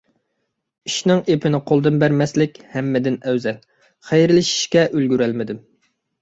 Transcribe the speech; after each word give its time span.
ئىشنىڭ 0.91 1.19
ئېپىنى 1.33 1.59
قولدىن 1.71 1.99
بەرمەسلىك 2.03 2.57
ھەممىدىن 2.77 3.19
ئەۋزەل، 3.27 3.61
خەيرلىشىشكە 4.09 4.87
ئۈلگۈرەلمىدىم. 4.95 5.63